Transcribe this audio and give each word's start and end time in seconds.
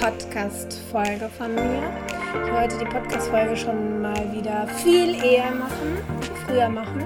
Podcast-Folge 0.00 1.28
von 1.28 1.54
mir. 1.54 1.92
Ich 2.46 2.50
wollte 2.50 2.78
die 2.78 2.86
Podcast-Folge 2.86 3.54
schon 3.54 4.00
mal 4.00 4.32
wieder 4.32 4.66
viel 4.66 5.14
eher 5.22 5.50
machen, 5.50 5.98
früher 6.46 6.70
machen. 6.70 7.04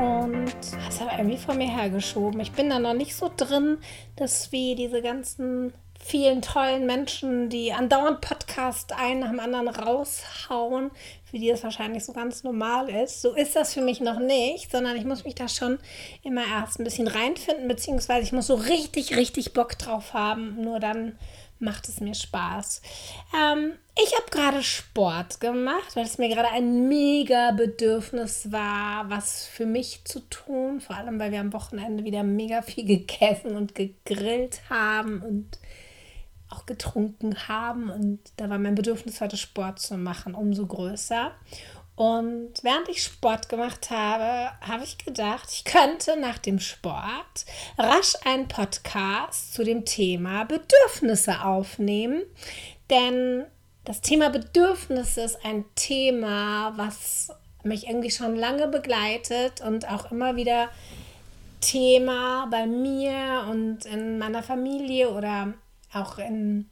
Und 0.00 0.52
das 0.84 1.00
habe 1.00 1.12
irgendwie 1.16 1.36
vor 1.36 1.54
mir 1.54 1.68
hergeschoben. 1.68 2.40
Ich 2.40 2.50
bin 2.50 2.70
da 2.70 2.80
noch 2.80 2.94
nicht 2.94 3.14
so 3.14 3.30
drin, 3.36 3.78
dass 4.16 4.50
wie 4.50 4.74
diese 4.74 5.00
ganzen 5.00 5.72
vielen 5.96 6.42
tollen 6.42 6.86
Menschen, 6.86 7.50
die 7.50 7.72
andauernd 7.72 8.20
Podcast 8.20 8.92
einen 8.98 9.20
nach 9.20 9.30
dem 9.30 9.38
anderen 9.38 9.68
raushauen, 9.68 10.90
für 11.24 11.38
die 11.38 11.48
das 11.48 11.62
wahrscheinlich 11.62 12.04
so 12.04 12.12
ganz 12.12 12.42
normal 12.42 12.88
ist. 12.88 13.22
So 13.22 13.34
ist 13.34 13.54
das 13.54 13.74
für 13.74 13.80
mich 13.80 14.00
noch 14.00 14.18
nicht, 14.18 14.72
sondern 14.72 14.96
ich 14.96 15.04
muss 15.04 15.24
mich 15.24 15.36
da 15.36 15.46
schon 15.46 15.78
immer 16.24 16.42
erst 16.44 16.80
ein 16.80 16.84
bisschen 16.84 17.06
reinfinden, 17.06 17.68
beziehungsweise 17.68 18.22
ich 18.22 18.32
muss 18.32 18.48
so 18.48 18.54
richtig, 18.54 19.16
richtig 19.16 19.52
Bock 19.52 19.78
drauf 19.78 20.14
haben. 20.14 20.60
Nur 20.64 20.80
dann 20.80 21.16
macht 21.60 21.88
es 21.88 22.00
mir 22.00 22.14
Spaß. 22.14 22.82
Ähm, 23.34 23.72
ich 23.96 24.14
habe 24.14 24.30
gerade 24.30 24.62
Sport 24.62 25.40
gemacht, 25.40 25.96
weil 25.96 26.04
es 26.04 26.18
mir 26.18 26.28
gerade 26.28 26.50
ein 26.50 26.88
mega 26.88 27.50
Bedürfnis 27.52 28.52
war, 28.52 29.10
was 29.10 29.46
für 29.46 29.66
mich 29.66 30.02
zu 30.04 30.20
tun. 30.20 30.80
Vor 30.80 30.96
allem, 30.96 31.18
weil 31.18 31.32
wir 31.32 31.40
am 31.40 31.52
Wochenende 31.52 32.04
wieder 32.04 32.22
mega 32.22 32.62
viel 32.62 32.84
gegessen 33.06 33.56
und 33.56 33.74
gegrillt 33.74 34.60
haben 34.70 35.22
und 35.22 35.58
auch 36.50 36.66
getrunken 36.66 37.48
haben. 37.48 37.90
Und 37.90 38.20
da 38.36 38.48
war 38.48 38.58
mein 38.58 38.74
Bedürfnis, 38.74 39.20
heute 39.20 39.36
Sport 39.36 39.80
zu 39.80 39.96
machen, 39.98 40.34
umso 40.34 40.66
größer. 40.66 41.32
Und 41.98 42.52
während 42.62 42.88
ich 42.88 43.02
Sport 43.02 43.48
gemacht 43.48 43.90
habe, 43.90 44.52
habe 44.60 44.84
ich 44.84 44.98
gedacht, 44.98 45.48
ich 45.50 45.64
könnte 45.64 46.16
nach 46.16 46.38
dem 46.38 46.60
Sport 46.60 47.44
rasch 47.76 48.12
einen 48.24 48.46
Podcast 48.46 49.52
zu 49.52 49.64
dem 49.64 49.84
Thema 49.84 50.44
Bedürfnisse 50.44 51.44
aufnehmen. 51.44 52.22
Denn 52.88 53.46
das 53.84 54.00
Thema 54.00 54.30
Bedürfnisse 54.30 55.22
ist 55.22 55.44
ein 55.44 55.64
Thema, 55.74 56.72
was 56.76 57.32
mich 57.64 57.88
irgendwie 57.88 58.12
schon 58.12 58.36
lange 58.36 58.68
begleitet 58.68 59.60
und 59.60 59.90
auch 59.90 60.12
immer 60.12 60.36
wieder 60.36 60.68
Thema 61.60 62.46
bei 62.48 62.68
mir 62.68 63.44
und 63.50 63.86
in 63.86 64.20
meiner 64.20 64.44
Familie 64.44 65.10
oder 65.10 65.52
auch 65.92 66.18
in, 66.18 66.70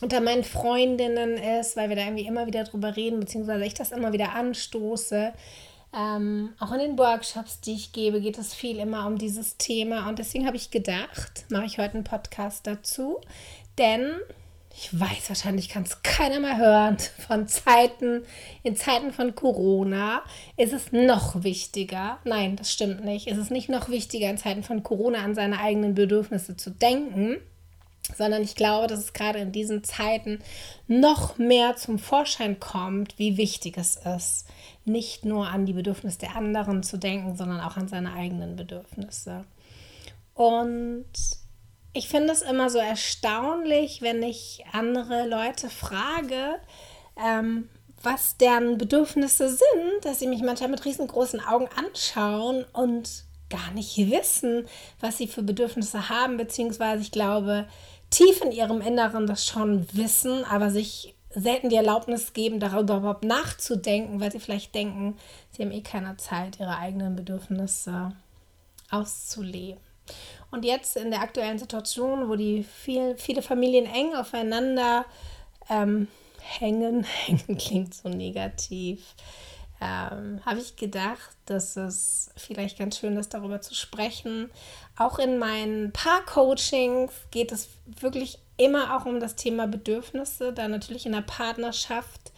unter 0.00 0.20
meinen 0.20 0.44
Freundinnen 0.44 1.36
ist, 1.36 1.76
weil 1.76 1.88
wir 1.88 1.96
da 1.96 2.02
irgendwie 2.02 2.26
immer 2.26 2.46
wieder 2.46 2.64
drüber 2.64 2.96
reden, 2.96 3.20
beziehungsweise 3.20 3.64
ich 3.64 3.74
das 3.74 3.92
immer 3.92 4.12
wieder 4.12 4.34
anstoße. 4.34 5.32
Ähm, 5.96 6.50
auch 6.58 6.72
in 6.72 6.80
den 6.80 6.98
Workshops, 6.98 7.60
die 7.60 7.74
ich 7.74 7.92
gebe, 7.92 8.20
geht 8.20 8.38
es 8.38 8.54
viel 8.54 8.78
immer 8.78 9.06
um 9.06 9.16
dieses 9.16 9.56
Thema. 9.56 10.08
Und 10.08 10.18
deswegen 10.18 10.46
habe 10.46 10.56
ich 10.56 10.70
gedacht, 10.70 11.46
mache 11.50 11.66
ich 11.66 11.78
heute 11.78 11.94
einen 11.94 12.04
Podcast 12.04 12.66
dazu. 12.66 13.20
Denn 13.78 14.16
ich 14.76 14.98
weiß, 14.98 15.28
wahrscheinlich 15.28 15.68
kann 15.68 15.84
es 15.84 16.02
keiner 16.02 16.40
mehr 16.40 16.58
hören. 16.58 16.96
Von 17.28 17.46
Zeiten, 17.46 18.24
in 18.64 18.74
Zeiten 18.74 19.12
von 19.12 19.36
Corona 19.36 20.22
ist 20.56 20.72
es 20.72 20.90
noch 20.90 21.44
wichtiger. 21.44 22.18
Nein, 22.24 22.56
das 22.56 22.72
stimmt 22.72 23.04
nicht. 23.04 23.28
Es 23.28 23.38
ist 23.38 23.52
nicht 23.52 23.68
noch 23.68 23.88
wichtiger, 23.88 24.28
in 24.28 24.38
Zeiten 24.38 24.64
von 24.64 24.82
Corona 24.82 25.20
an 25.20 25.36
seine 25.36 25.60
eigenen 25.60 25.94
Bedürfnisse 25.94 26.56
zu 26.56 26.70
denken 26.70 27.36
sondern 28.16 28.42
ich 28.42 28.54
glaube, 28.54 28.86
dass 28.86 29.00
es 29.00 29.12
gerade 29.12 29.38
in 29.38 29.52
diesen 29.52 29.82
Zeiten 29.82 30.40
noch 30.86 31.38
mehr 31.38 31.76
zum 31.76 31.98
Vorschein 31.98 32.60
kommt, 32.60 33.18
wie 33.18 33.36
wichtig 33.36 33.78
es 33.78 33.96
ist, 33.96 34.46
nicht 34.84 35.24
nur 35.24 35.48
an 35.48 35.66
die 35.66 35.72
Bedürfnisse 35.72 36.18
der 36.18 36.36
anderen 36.36 36.82
zu 36.82 36.98
denken, 36.98 37.36
sondern 37.36 37.60
auch 37.60 37.76
an 37.76 37.88
seine 37.88 38.12
eigenen 38.12 38.56
Bedürfnisse. 38.56 39.44
Und 40.34 41.06
ich 41.92 42.08
finde 42.08 42.32
es 42.32 42.42
immer 42.42 42.68
so 42.68 42.78
erstaunlich, 42.78 44.02
wenn 44.02 44.22
ich 44.22 44.64
andere 44.72 45.26
Leute 45.26 45.70
frage, 45.70 46.56
ähm, 47.16 47.68
was 48.02 48.36
deren 48.36 48.76
Bedürfnisse 48.76 49.48
sind, 49.48 50.04
dass 50.04 50.18
sie 50.18 50.26
mich 50.26 50.42
manchmal 50.42 50.68
mit 50.68 50.84
riesengroßen 50.84 51.40
Augen 51.40 51.68
anschauen 51.76 52.66
und 52.72 53.24
gar 53.48 53.70
nicht 53.72 53.96
wissen, 53.96 54.66
was 55.00 55.16
sie 55.18 55.28
für 55.28 55.42
Bedürfnisse 55.42 56.08
haben, 56.08 56.36
beziehungsweise 56.36 57.02
ich 57.02 57.12
glaube, 57.12 57.66
tief 58.14 58.40
in 58.42 58.52
ihrem 58.52 58.80
Inneren 58.80 59.26
das 59.26 59.46
schon 59.46 59.86
wissen, 59.92 60.44
aber 60.44 60.70
sich 60.70 61.14
selten 61.30 61.68
die 61.68 61.76
Erlaubnis 61.76 62.32
geben, 62.32 62.60
darüber 62.60 62.98
überhaupt 62.98 63.24
nachzudenken, 63.24 64.20
weil 64.20 64.30
sie 64.30 64.40
vielleicht 64.40 64.74
denken, 64.74 65.16
sie 65.50 65.62
haben 65.62 65.72
eh 65.72 65.82
keine 65.82 66.16
Zeit, 66.16 66.60
ihre 66.60 66.76
eigenen 66.76 67.16
Bedürfnisse 67.16 68.12
auszuleben. 68.90 69.80
Und 70.50 70.64
jetzt 70.64 70.96
in 70.96 71.10
der 71.10 71.22
aktuellen 71.22 71.58
Situation, 71.58 72.28
wo 72.28 72.36
die 72.36 72.62
viel, 72.62 73.16
viele 73.16 73.42
Familien 73.42 73.86
eng 73.86 74.14
aufeinander 74.14 75.04
ähm, 75.68 76.06
hängen, 76.40 77.04
hängen 77.26 77.58
klingt 77.58 77.94
so 77.94 78.08
negativ, 78.08 79.14
ähm, 79.84 80.40
habe 80.46 80.60
ich 80.60 80.76
gedacht, 80.76 81.36
dass 81.44 81.76
es 81.76 82.30
vielleicht 82.36 82.78
ganz 82.78 82.98
schön 82.98 83.16
ist, 83.16 83.34
darüber 83.34 83.60
zu 83.60 83.74
sprechen. 83.74 84.50
Auch 84.96 85.18
in 85.18 85.38
meinen 85.38 85.92
Paar-Coachings 85.92 87.12
geht 87.30 87.52
es 87.52 87.68
wirklich 88.00 88.38
immer 88.56 88.96
auch 88.96 89.04
um 89.04 89.20
das 89.20 89.36
Thema 89.36 89.66
Bedürfnisse, 89.66 90.52
da 90.52 90.68
natürlich 90.68 91.04
in 91.04 91.12
der 91.12 91.20
Partnerschaft 91.20 92.32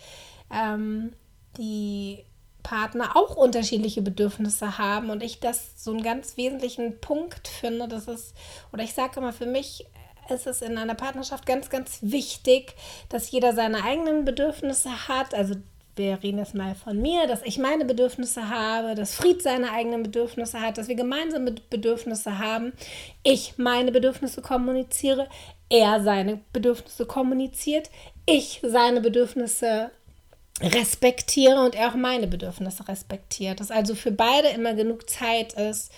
ähm, 0.52 1.12
die 1.56 2.24
Partner 2.64 3.16
auch 3.16 3.36
unterschiedliche 3.36 4.02
Bedürfnisse 4.02 4.78
haben 4.78 5.10
und 5.10 5.22
ich 5.22 5.38
das 5.38 5.84
so 5.84 5.92
einen 5.92 6.02
ganz 6.02 6.36
wesentlichen 6.36 7.00
Punkt 7.00 7.46
finde, 7.46 7.86
dass 7.86 8.08
es, 8.08 8.34
oder 8.72 8.82
ich 8.82 8.92
sage 8.92 9.20
immer, 9.20 9.32
für 9.32 9.46
mich 9.46 9.86
ist 10.28 10.48
es 10.48 10.62
in 10.62 10.76
einer 10.76 10.96
Partnerschaft 10.96 11.46
ganz, 11.46 11.70
ganz 11.70 11.98
wichtig, 12.00 12.74
dass 13.08 13.30
jeder 13.30 13.54
seine 13.54 13.84
eigenen 13.84 14.24
Bedürfnisse 14.24 15.06
hat, 15.06 15.32
also 15.32 15.54
wir 15.96 16.22
reden 16.22 16.38
jetzt 16.38 16.54
mal 16.54 16.74
von 16.74 17.00
mir, 17.00 17.26
dass 17.26 17.42
ich 17.42 17.58
meine 17.58 17.84
Bedürfnisse 17.84 18.50
habe, 18.50 18.94
dass 18.94 19.14
Fried 19.14 19.42
seine 19.42 19.72
eigenen 19.72 20.02
Bedürfnisse 20.02 20.60
hat, 20.60 20.78
dass 20.78 20.88
wir 20.88 20.94
gemeinsame 20.94 21.52
Bedürfnisse 21.70 22.38
haben, 22.38 22.72
ich 23.22 23.54
meine 23.56 23.92
Bedürfnisse 23.92 24.42
kommuniziere, 24.42 25.28
er 25.70 26.02
seine 26.02 26.40
Bedürfnisse 26.52 27.06
kommuniziert, 27.06 27.90
ich 28.26 28.60
seine 28.62 29.00
Bedürfnisse 29.00 29.90
respektiere 30.60 31.60
und 31.62 31.74
er 31.74 31.88
auch 31.88 31.96
meine 31.96 32.26
Bedürfnisse 32.26 32.88
respektiert. 32.88 33.60
Dass 33.60 33.70
also 33.70 33.94
für 33.94 34.12
beide 34.12 34.48
immer 34.48 34.74
genug 34.74 35.08
Zeit 35.08 35.54
ist, 35.54 35.92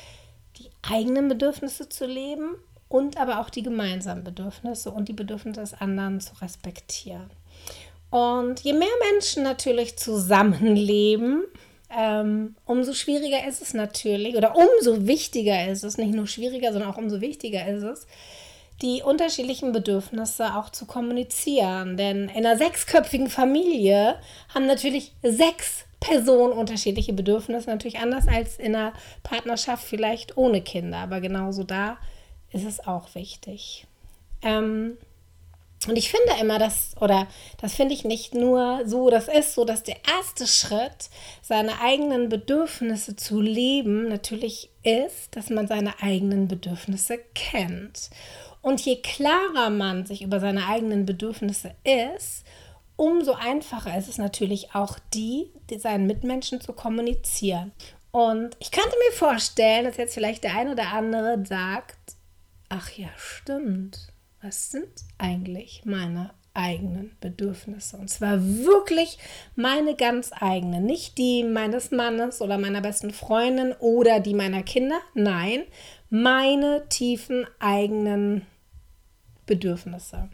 die 0.58 0.70
eigenen 0.82 1.28
Bedürfnisse 1.28 1.88
zu 1.88 2.06
leben 2.06 2.56
und 2.88 3.18
aber 3.18 3.40
auch 3.40 3.50
die 3.50 3.62
gemeinsamen 3.62 4.24
Bedürfnisse 4.24 4.90
und 4.90 5.08
die 5.08 5.12
Bedürfnisse 5.12 5.60
des 5.60 5.74
anderen 5.74 6.20
zu 6.20 6.34
respektieren. 6.40 7.30
Und 8.10 8.60
je 8.60 8.72
mehr 8.72 8.88
Menschen 9.12 9.42
natürlich 9.42 9.98
zusammenleben, 9.98 11.44
ähm, 11.90 12.56
umso 12.64 12.92
schwieriger 12.92 13.46
ist 13.46 13.62
es 13.62 13.74
natürlich, 13.74 14.36
oder 14.36 14.54
umso 14.56 15.06
wichtiger 15.06 15.68
ist 15.68 15.84
es, 15.84 15.98
nicht 15.98 16.14
nur 16.14 16.26
schwieriger, 16.26 16.72
sondern 16.72 16.90
auch 16.90 16.98
umso 16.98 17.20
wichtiger 17.20 17.66
ist 17.66 17.82
es, 17.82 18.06
die 18.82 19.02
unterschiedlichen 19.02 19.72
Bedürfnisse 19.72 20.54
auch 20.54 20.70
zu 20.70 20.86
kommunizieren. 20.86 21.96
Denn 21.96 22.28
in 22.28 22.46
einer 22.46 22.56
sechsköpfigen 22.56 23.28
Familie 23.28 24.16
haben 24.54 24.66
natürlich 24.66 25.12
sechs 25.22 25.84
Personen 26.00 26.52
unterschiedliche 26.52 27.12
Bedürfnisse, 27.12 27.68
natürlich 27.68 27.98
anders 27.98 28.28
als 28.28 28.58
in 28.58 28.76
einer 28.76 28.92
Partnerschaft 29.22 29.84
vielleicht 29.84 30.36
ohne 30.36 30.62
Kinder, 30.62 30.98
aber 30.98 31.20
genauso 31.20 31.64
da 31.64 31.98
ist 32.52 32.64
es 32.64 32.86
auch 32.86 33.14
wichtig. 33.14 33.86
Ähm, 34.42 34.96
und 35.86 35.96
ich 35.96 36.10
finde 36.10 36.32
immer, 36.40 36.58
dass, 36.58 36.96
oder 37.00 37.28
das 37.60 37.74
finde 37.74 37.94
ich 37.94 38.04
nicht 38.04 38.34
nur 38.34 38.82
so, 38.84 39.10
das 39.10 39.28
ist 39.28 39.54
so, 39.54 39.64
dass 39.64 39.84
der 39.84 39.96
erste 40.08 40.46
Schritt, 40.46 41.08
seine 41.40 41.80
eigenen 41.80 42.28
Bedürfnisse 42.28 43.14
zu 43.14 43.40
leben, 43.40 44.08
natürlich 44.08 44.70
ist, 44.82 45.36
dass 45.36 45.50
man 45.50 45.68
seine 45.68 46.02
eigenen 46.02 46.48
Bedürfnisse 46.48 47.18
kennt. 47.34 48.10
Und 48.60 48.80
je 48.80 49.00
klarer 49.00 49.70
man 49.70 50.04
sich 50.04 50.22
über 50.22 50.40
seine 50.40 50.66
eigenen 50.66 51.06
Bedürfnisse 51.06 51.74
ist, 51.84 52.44
umso 52.96 53.34
einfacher 53.34 53.96
ist 53.96 54.08
es 54.08 54.18
natürlich 54.18 54.74
auch, 54.74 54.98
die, 55.14 55.52
die 55.70 55.78
seinen 55.78 56.08
Mitmenschen 56.08 56.60
zu 56.60 56.72
kommunizieren. 56.72 57.70
Und 58.10 58.56
ich 58.58 58.72
könnte 58.72 58.96
mir 59.06 59.16
vorstellen, 59.16 59.84
dass 59.84 59.96
jetzt 59.96 60.14
vielleicht 60.14 60.42
der 60.42 60.56
ein 60.56 60.70
oder 60.70 60.88
andere 60.88 61.44
sagt, 61.46 62.16
ach 62.68 62.90
ja, 62.90 63.08
stimmt 63.16 64.08
was 64.48 64.70
sind 64.70 64.88
eigentlich 65.18 65.82
meine 65.84 66.30
eigenen 66.54 67.14
Bedürfnisse. 67.20 67.98
Und 67.98 68.08
zwar 68.08 68.42
wirklich 68.42 69.18
meine 69.56 69.94
ganz 69.94 70.30
eigenen, 70.32 70.86
nicht 70.86 71.18
die 71.18 71.44
meines 71.44 71.90
Mannes 71.90 72.40
oder 72.40 72.56
meiner 72.56 72.80
besten 72.80 73.12
Freundin 73.12 73.74
oder 73.78 74.20
die 74.20 74.32
meiner 74.32 74.62
Kinder. 74.62 74.98
Nein, 75.12 75.64
meine 76.08 76.88
tiefen 76.88 77.46
eigenen 77.60 78.46
Bedürfnisse. 79.44 80.30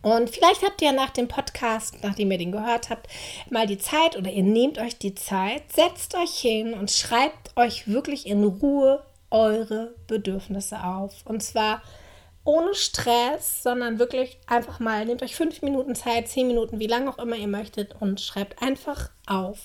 Und 0.00 0.30
vielleicht 0.30 0.62
habt 0.62 0.80
ihr 0.80 0.92
nach 0.92 1.10
dem 1.10 1.28
Podcast, 1.28 1.96
nachdem 2.02 2.30
ihr 2.30 2.38
den 2.38 2.52
gehört 2.52 2.88
habt, 2.88 3.08
mal 3.50 3.66
die 3.66 3.78
Zeit 3.78 4.16
oder 4.16 4.30
ihr 4.30 4.44
nehmt 4.44 4.78
euch 4.78 4.98
die 4.98 5.14
Zeit, 5.14 5.62
setzt 5.72 6.14
euch 6.14 6.38
hin 6.38 6.72
und 6.72 6.90
schreibt 6.90 7.54
euch 7.56 7.86
wirklich 7.86 8.26
in 8.26 8.44
Ruhe 8.44 9.04
eure 9.30 9.94
Bedürfnisse 10.06 10.82
auf. 10.82 11.14
Und 11.24 11.42
zwar 11.42 11.82
ohne 12.46 12.74
Stress, 12.74 13.62
sondern 13.62 13.98
wirklich 13.98 14.38
einfach 14.46 14.80
mal, 14.80 15.04
nehmt 15.04 15.22
euch 15.22 15.36
fünf 15.36 15.62
Minuten 15.62 15.94
Zeit, 15.94 16.28
zehn 16.28 16.46
Minuten, 16.46 16.78
wie 16.78 16.86
lange 16.86 17.10
auch 17.10 17.18
immer 17.18 17.36
ihr 17.36 17.48
möchtet 17.48 17.94
und 18.00 18.20
schreibt 18.20 18.62
einfach 18.62 19.10
auf, 19.26 19.58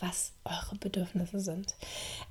was 0.00 0.32
eure 0.44 0.76
Bedürfnisse 0.78 1.40
sind. 1.40 1.74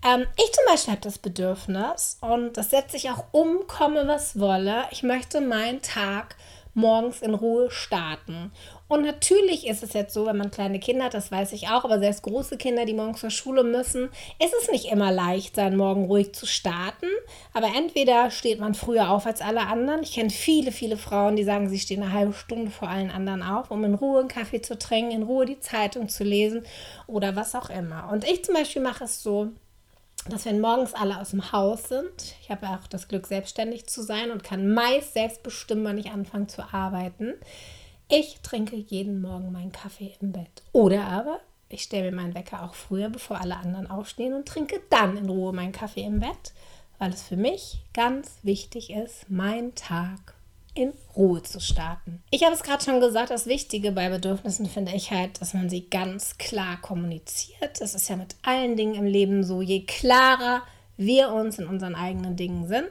Ähm, 0.06 0.26
ich 0.38 0.52
zum 0.54 0.64
Beispiel 0.68 0.94
habe 0.94 1.02
das 1.02 1.18
Bedürfnis 1.18 2.18
und 2.22 2.56
das 2.56 2.70
setze 2.70 2.96
ich 2.96 3.10
auch 3.10 3.26
um, 3.32 3.68
komme 3.68 4.08
was 4.08 4.40
wolle. 4.40 4.86
Ich 4.92 5.04
möchte 5.04 5.42
meinen 5.42 5.82
Tag 5.82 6.36
morgens 6.78 7.22
in 7.22 7.34
Ruhe 7.34 7.70
starten. 7.72 8.52
Und 8.88 9.04
natürlich 9.04 9.68
ist 9.68 9.84
es 9.84 9.92
jetzt 9.92 10.14
so, 10.14 10.28
wenn 10.28 10.38
man 10.38 10.52
kleine 10.52 10.80
Kinder 10.80 11.06
hat, 11.06 11.14
das 11.14 11.32
weiß 11.32 11.52
ich 11.52 11.68
auch, 11.68 11.84
aber 11.84 12.00
selbst 12.00 12.24
große 12.24 12.56
Kinder, 12.56 12.86
die 12.86 12.94
morgens 12.94 13.20
zur 13.20 13.32
Schule 13.32 13.64
müssen, 13.64 14.06
ist 14.40 14.54
es 14.62 14.72
nicht 14.72 14.90
immer 14.90 15.12
leicht, 15.12 15.56
seinen 15.56 15.76
Morgen 15.76 16.06
ruhig 16.06 16.34
zu 16.34 16.46
starten. 16.46 17.08
Aber 17.54 17.68
entweder 17.76 18.32
steht 18.32 18.60
man 18.60 18.76
früher 18.76 19.10
auf 19.10 19.26
als 19.26 19.42
alle 19.42 19.68
anderen. 19.68 20.04
Ich 20.04 20.14
kenne 20.14 20.30
viele, 20.30 20.72
viele 20.72 20.96
Frauen, 20.96 21.36
die 21.36 21.44
sagen, 21.44 21.68
sie 21.68 21.80
stehen 21.80 22.04
eine 22.04 22.14
halbe 22.14 22.34
Stunde 22.34 22.72
vor 22.72 22.88
allen 22.88 23.12
anderen 23.12 23.44
auf, 23.44 23.72
um 23.72 23.84
in 23.84 23.96
Ruhe 23.96 24.20
einen 24.20 24.30
Kaffee 24.30 24.62
zu 24.62 24.78
trinken, 24.78 25.12
in 25.12 25.24
Ruhe 25.24 25.46
die 25.46 25.60
Zeitung 25.60 26.08
zu 26.08 26.24
lesen 26.24 26.64
oder 27.08 27.36
was 27.36 27.56
auch 27.56 27.70
immer. 27.70 28.10
Und 28.12 28.24
ich 28.24 28.46
zum 28.46 28.54
Beispiel 28.54 28.82
mache 28.82 29.04
es 29.04 29.22
so, 29.22 29.50
dass 30.30 30.46
wenn 30.46 30.60
morgens 30.60 30.94
alle 30.94 31.20
aus 31.20 31.32
dem 31.32 31.52
Haus 31.52 31.90
sind, 31.90 32.36
ich 32.42 32.50
habe 32.50 32.68
auch 32.70 32.88
das 32.88 33.08
Glück, 33.08 33.28
selbstständig 33.28 33.88
zu 33.88 34.02
sein 34.02 34.32
und 34.32 34.44
kann 34.44 34.74
meist 34.74 35.14
selbst 35.14 35.44
bestimmen, 35.44 35.84
wann 35.84 35.98
ich 35.98 36.12
anfange 36.12 36.48
zu 36.48 36.62
arbeiten. 36.74 37.34
Ich 38.10 38.40
trinke 38.42 38.76
jeden 38.76 39.22
Morgen 39.22 39.52
meinen 39.52 39.72
Kaffee 39.72 40.14
im 40.22 40.32
Bett. 40.32 40.64
Oder 40.72 41.06
aber 41.06 41.40
ich 41.70 41.84
stelle 41.84 42.12
mir 42.12 42.16
meinen 42.16 42.36
Wecker 42.36 42.64
auch 42.64 42.74
früher, 42.76 43.10
bevor 43.10 43.42
alle 43.42 43.58
anderen 43.58 43.90
aufstehen 43.90 44.34
und 44.34 44.48
trinke 44.48 44.82
dann 44.90 45.18
in 45.18 45.30
Ruhe 45.30 45.52
meinen 45.52 45.74
Kaffee 45.74 46.06
im 46.06 46.20
Bett, 46.20 46.54
weil 46.98 47.12
es 47.12 47.24
für 47.24 47.36
mich 47.36 47.82
ganz 47.94 48.38
wichtig 48.44 48.92
ist, 48.92 49.30
mein 49.30 49.76
Tag 49.76 50.37
in 50.78 50.94
Ruhe 51.16 51.42
zu 51.44 51.60
starten. 51.60 52.22
Ich 52.30 52.44
habe 52.44 52.54
es 52.54 52.64
gerade 52.64 52.84
schon 52.84 53.00
gesagt, 53.00 53.32
das 53.32 53.48
Wichtige 53.48 53.92
bei 53.92 54.10
Bedürfnissen 54.10 54.68
finde 54.68 54.94
ich 54.94 55.12
halt, 55.12 55.42
dass 55.42 55.54
man 55.54 55.70
sie 55.70 55.90
ganz 55.90 56.38
klar 56.38 56.80
kommuniziert. 56.82 57.82
Das 57.82 57.96
ist 57.96 58.10
ja 58.10 58.16
mit 58.16 58.36
allen 58.44 58.78
Dingen 58.78 58.96
im 58.96 59.06
Leben 59.06 59.44
so. 59.44 59.62
Je 59.62 59.86
klarer 59.86 60.62
wir 60.98 61.32
uns 61.32 61.60
in 61.60 61.68
unseren 61.68 61.96
eigenen 61.96 62.36
Dingen 62.36 62.68
sind, 62.68 62.90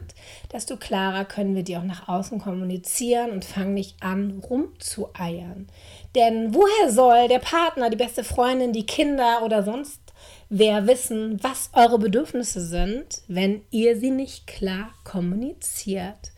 desto 0.52 0.76
klarer 0.76 1.24
können 1.24 1.54
wir 1.54 1.64
die 1.64 1.76
auch 1.76 1.82
nach 1.82 2.08
außen 2.08 2.38
kommunizieren 2.40 3.32
und 3.32 3.44
fangen 3.44 3.74
nicht 3.74 4.02
an, 4.02 4.42
rumzueiern. 4.48 5.66
Denn 6.14 6.54
woher 6.54 6.90
soll 6.90 7.28
der 7.28 7.40
Partner, 7.40 7.90
die 7.90 7.96
beste 7.96 8.24
Freundin, 8.24 8.72
die 8.72 8.86
Kinder 8.86 9.42
oder 9.44 9.62
sonst 9.64 10.00
wer 10.48 10.86
wissen, 10.86 11.42
was 11.42 11.70
eure 11.72 11.98
Bedürfnisse 11.98 12.64
sind, 12.64 13.22
wenn 13.26 13.62
ihr 13.70 13.98
sie 13.98 14.10
nicht 14.10 14.46
klar 14.46 14.90
kommuniziert? 15.04 16.30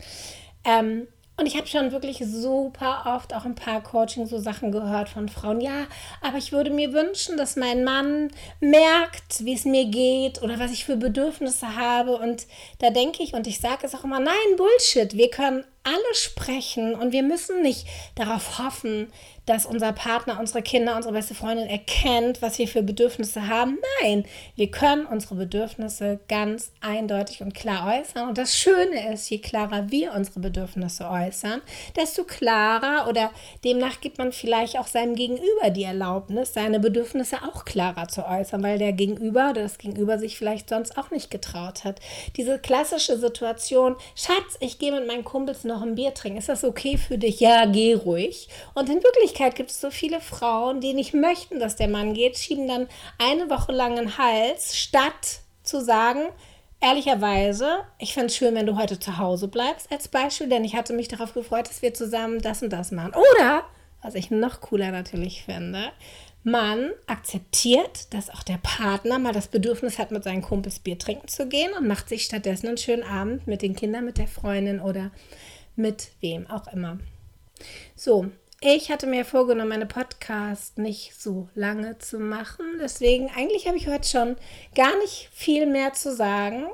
Ähm, 0.65 1.07
und 1.39 1.47
ich 1.47 1.57
habe 1.57 1.69
schon 1.69 1.93
wirklich 1.93 2.19
super 2.27 3.05
oft 3.17 3.33
auch 3.33 3.45
ein 3.45 3.55
paar 3.55 3.81
Coaching 3.81 4.27
so 4.27 4.39
Sachen 4.39 4.73
gehört 4.73 5.09
von 5.09 5.29
Frauen. 5.29 5.61
Ja, 5.61 5.87
aber 6.21 6.39
ich 6.39 6.51
würde 6.51 6.71
mir 6.71 6.93
wünschen, 6.93 7.37
dass 7.37 7.55
mein 7.55 7.85
Mann 7.85 8.31
merkt, 8.61 9.45
wie 9.45 9.55
es 9.55 9.65
mir 9.65 9.85
geht 9.85 10.43
oder 10.43 10.59
was 10.59 10.73
ich 10.73 10.85
für 10.85 10.97
Bedürfnisse 10.97 11.77
habe. 11.77 12.17
Und 12.17 12.47
da 12.81 12.91
denke 12.91 13.23
ich, 13.23 13.35
und 13.35 13.47
ich 13.47 13.61
sage 13.61 13.87
es 13.87 13.95
auch 13.95 14.03
immer, 14.03 14.19
nein, 14.19 14.35
Bullshit. 14.57 15.15
Wir 15.15 15.31
können 15.31 15.65
alle 15.89 16.15
sprechen 16.15 16.95
und 16.95 17.13
wir 17.13 17.23
müssen 17.23 17.63
nicht 17.63 17.87
darauf 18.15 18.59
hoffen, 18.59 19.09
dass 19.49 19.65
unser 19.65 19.93
Partner, 19.93 20.39
unsere 20.39 20.63
Kinder, 20.63 20.95
unsere 20.95 21.15
beste 21.15 21.35
Freundin 21.35 21.69
erkennt, 21.69 22.43
was 22.43 22.59
wir 22.59 22.69
für 22.69 22.83
Bedürfnisse 22.83 23.49
haben. 23.49 23.79
Nein, 24.03 24.27
wir 24.57 24.71
können 24.71 25.07
unsere 25.07 25.37
Bedürfnisse 25.37 26.21
ganz 26.29 26.71
eindeutig 26.81 27.41
und 27.41 27.55
klar 27.55 27.99
äußern. 27.99 28.29
Und 28.29 28.37
das 28.37 28.59
Schöne 28.59 29.13
ist, 29.13 29.31
je 29.31 29.39
klarer 29.39 29.91
wir 29.91 30.13
unsere 30.13 30.41
Bedürfnisse 30.41 31.09
äußern, 31.09 31.63
desto 31.97 32.25
klarer 32.25 33.09
oder 33.09 33.31
demnach 33.65 34.01
gibt 34.03 34.19
man 34.19 34.33
vielleicht 34.33 34.79
auch 34.79 34.87
seinem 34.87 35.15
Gegenüber 35.15 35.71
die 35.71 35.85
Erlaubnis, 35.85 36.53
seine 36.53 36.79
Bedürfnisse 36.79 37.39
auch 37.43 37.65
klarer 37.65 38.09
zu 38.09 38.27
äußern, 38.27 38.63
weil 38.63 38.79
der 38.79 38.93
Gegenüber 38.93 39.51
oder 39.51 39.63
das 39.63 39.79
Gegenüber 39.79 40.19
sich 40.19 40.37
vielleicht 40.37 40.69
sonst 40.69 40.99
auch 40.99 41.11
nicht 41.11 41.31
getraut 41.31 41.85
hat. 41.85 42.01
Diese 42.37 42.59
klassische 42.59 43.17
Situation, 43.17 43.97
Schatz, 44.15 44.59
ich 44.61 44.79
gehe 44.79 44.93
mit 44.93 45.07
meinen 45.07 45.25
Kumpels 45.25 45.65
noch 45.65 45.78
ein 45.83 45.95
Bier 45.95 46.15
trinken. 46.15 46.39
Ist 46.39 46.49
das 46.49 46.65
okay 46.65 46.97
für 46.97 47.19
dich? 47.19 47.41
Ja, 47.41 47.67
geh 47.67 47.95
ruhig. 47.95 48.49
Und 48.75 48.89
in 48.89 49.03
Wirklichkeit 49.03 49.55
gibt 49.55 49.71
es 49.71 49.81
so 49.81 49.91
viele 49.91 50.21
Frauen, 50.21 50.81
die 50.81 50.95
nicht 50.95 51.15
möchten, 51.15 51.59
dass 51.59 51.77
der 51.77 51.89
Mann 51.89 52.15
geht, 52.15 52.39
schieben 52.39 52.69
dann 52.69 52.89
eine 53.19 53.51
Woche 53.51 53.73
lang 53.73 53.97
den 53.97 54.19
Hals, 54.19 54.77
statt 54.77 55.41
zu 55.63 55.83
sagen, 55.83 56.29
ehrlicherweise, 56.81 57.81
ich 57.99 58.15
fände 58.15 58.27
es 58.29 58.37
schön, 58.37 58.55
wenn 58.55 58.67
du 58.67 58.77
heute 58.77 58.99
zu 58.99 59.19
Hause 59.19 59.49
bleibst, 59.49 59.91
als 59.91 60.09
Beispiel, 60.09 60.49
denn 60.49 60.65
ich 60.65 60.75
hatte 60.75 60.93
mich 60.93 61.09
darauf 61.09 61.35
gefreut, 61.35 61.69
dass 61.69 61.83
wir 61.83 61.95
zusammen 61.95 62.41
das 62.41 62.63
und 62.63 62.73
das 62.73 62.93
machen. 62.93 63.13
Oder, 63.15 63.65
was 64.03 64.15
ich 64.15 64.31
noch 64.31 64.61
cooler 64.61 64.91
natürlich 64.91 65.43
finde, 65.45 65.91
man 66.45 66.93
akzeptiert, 67.07 68.13
dass 68.15 68.31
auch 68.31 68.43
der 68.43 68.59
Partner 68.59 69.19
mal 69.19 69.33
das 69.33 69.49
Bedürfnis 69.49 69.99
hat, 69.99 70.13
mit 70.13 70.25
seinen 70.25 70.43
Kumpels 70.43 70.79
Bier 70.79 70.99
trinken 70.99 71.29
zu 71.29 71.49
gehen 71.49 71.73
und 71.77 71.87
macht 71.87 72.09
sich 72.09 72.25
stattdessen 72.25 72.69
einen 72.69 72.79
schönen 72.79 73.03
Abend 73.03 73.47
mit 73.47 73.61
den 73.61 73.75
Kindern, 73.75 74.05
mit 74.05 74.19
der 74.19 74.29
Freundin 74.29 74.81
oder 74.81 75.11
mit 75.79 76.11
wem 76.21 76.49
auch 76.49 76.67
immer. 76.73 76.99
So, 77.97 78.27
ich 78.61 78.91
hatte 78.91 79.07
mir 79.07 79.25
vorgenommen, 79.25 79.69
meine 79.69 79.87
Podcast 79.87 80.79
nicht 80.79 81.15
so 81.15 81.49
lange 81.55 81.99
zu 81.99 82.19
machen. 82.19 82.79
Deswegen, 82.81 83.31
eigentlich 83.37 83.69
habe 83.69 83.77
ich 83.77 83.87
heute 83.87 84.09
schon 84.09 84.37
gar 84.75 84.99
nicht 84.99 85.31
viel 85.33 85.67
mehr 85.67 85.93
zu 85.93 86.15
sagen. 86.15 86.65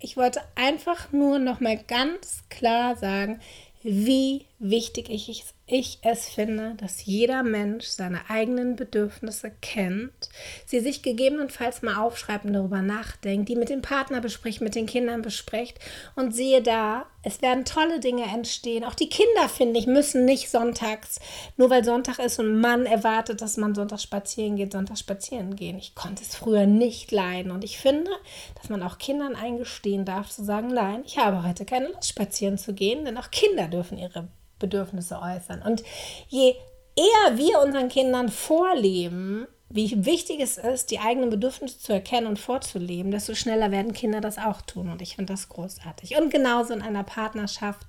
Ich 0.00 0.16
wollte 0.16 0.40
einfach 0.56 1.12
nur 1.12 1.38
noch 1.38 1.60
mal 1.60 1.76
ganz 1.76 2.42
klar 2.50 2.96
sagen, 2.96 3.40
wie 3.82 4.46
wichtig 4.60 5.08
ich, 5.08 5.44
ich 5.66 5.98
es 6.02 6.28
finde, 6.28 6.74
dass 6.76 7.04
jeder 7.04 7.42
Mensch 7.44 7.86
seine 7.86 8.28
eigenen 8.28 8.74
Bedürfnisse 8.74 9.52
kennt, 9.60 10.30
sie 10.66 10.80
sich 10.80 11.02
gegebenenfalls 11.02 11.82
mal 11.82 11.96
aufschreibt 11.96 12.44
und 12.44 12.54
darüber 12.54 12.82
nachdenkt, 12.82 13.48
die 13.48 13.54
mit 13.56 13.68
dem 13.68 13.82
Partner 13.82 14.20
bespricht, 14.20 14.60
mit 14.60 14.74
den 14.74 14.86
Kindern 14.86 15.22
bespricht 15.22 15.78
und 16.16 16.34
sehe 16.34 16.60
da, 16.60 17.06
es 17.22 17.40
werden 17.40 17.64
tolle 17.64 18.00
Dinge 18.00 18.24
entstehen. 18.24 18.84
Auch 18.84 18.94
die 18.94 19.08
Kinder, 19.08 19.48
finde 19.48 19.78
ich, 19.78 19.86
müssen 19.86 20.24
nicht 20.24 20.50
sonntags, 20.50 21.20
nur 21.56 21.70
weil 21.70 21.84
Sonntag 21.84 22.18
ist 22.18 22.40
und 22.40 22.60
man 22.60 22.86
erwartet, 22.86 23.40
dass 23.40 23.58
man 23.58 23.76
Sonntag 23.76 24.00
spazieren 24.00 24.56
geht, 24.56 24.72
Sonntag 24.72 24.98
spazieren 24.98 25.54
gehen. 25.54 25.78
Ich 25.78 25.94
konnte 25.94 26.22
es 26.22 26.34
früher 26.34 26.66
nicht 26.66 27.12
leiden 27.12 27.52
und 27.52 27.62
ich 27.62 27.78
finde, 27.78 28.10
dass 28.56 28.70
man 28.70 28.82
auch 28.82 28.98
Kindern 28.98 29.36
eingestehen 29.36 30.04
darf, 30.04 30.30
zu 30.30 30.42
sagen, 30.42 30.68
nein, 30.68 31.02
ich 31.04 31.18
habe 31.18 31.46
heute 31.46 31.64
keine 31.64 31.88
Lust 31.88 32.08
spazieren 32.08 32.58
zu 32.58 32.72
gehen, 32.72 33.04
denn 33.04 33.18
auch 33.18 33.30
Kinder 33.30 33.68
dürfen 33.68 33.98
ihre 33.98 34.26
Bedürfnisse 34.58 35.20
äußern. 35.20 35.62
Und 35.62 35.82
je 36.28 36.54
eher 36.96 37.38
wir 37.38 37.60
unseren 37.60 37.88
Kindern 37.88 38.28
vorleben, 38.28 39.46
wie 39.70 40.04
wichtig 40.04 40.40
es 40.40 40.56
ist, 40.56 40.90
die 40.90 40.98
eigenen 40.98 41.30
Bedürfnisse 41.30 41.78
zu 41.78 41.92
erkennen 41.92 42.26
und 42.26 42.38
vorzuleben, 42.38 43.10
desto 43.10 43.34
schneller 43.34 43.70
werden 43.70 43.92
Kinder 43.92 44.20
das 44.20 44.38
auch 44.38 44.62
tun. 44.62 44.90
Und 44.90 45.02
ich 45.02 45.16
finde 45.16 45.32
das 45.32 45.48
großartig. 45.48 46.16
Und 46.16 46.30
genauso 46.30 46.72
in 46.72 46.82
einer 46.82 47.04
Partnerschaft 47.04 47.86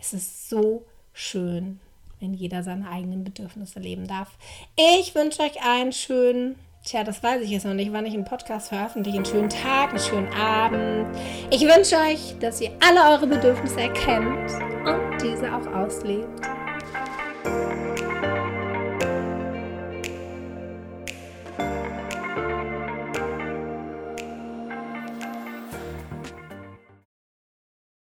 ist 0.00 0.12
es 0.12 0.48
so 0.50 0.84
schön, 1.12 1.80
wenn 2.20 2.34
jeder 2.34 2.62
seine 2.62 2.88
eigenen 2.88 3.24
Bedürfnisse 3.24 3.80
leben 3.80 4.06
darf. 4.06 4.28
Ich 4.76 5.14
wünsche 5.14 5.42
euch 5.42 5.64
einen 5.64 5.92
schönen, 5.92 6.56
tja, 6.84 7.04
das 7.04 7.22
weiß 7.22 7.42
ich 7.42 7.50
jetzt 7.50 7.64
noch 7.64 7.74
nicht, 7.74 7.92
wann 7.92 8.04
ich 8.04 8.14
einen 8.14 8.26
Podcast 8.26 8.68
veröffentliche, 8.68 9.16
einen 9.16 9.26
schönen 9.26 9.50
Tag, 9.50 9.90
einen 9.90 9.98
schönen 9.98 10.32
Abend. 10.34 11.16
Ich 11.50 11.62
wünsche 11.62 11.96
euch, 11.96 12.38
dass 12.38 12.60
ihr 12.60 12.70
alle 12.86 13.14
eure 13.14 13.26
Bedürfnisse 13.26 13.80
erkennt 13.80 14.52
und 14.86 15.22
diese 15.22 15.54
auch 15.54 15.66
auslebt. 15.74 16.63